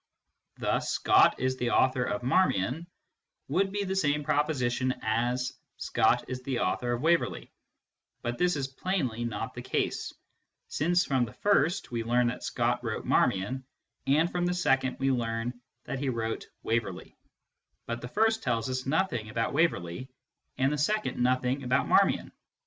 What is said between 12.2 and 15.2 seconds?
that Scott wrote Marmion and from the second we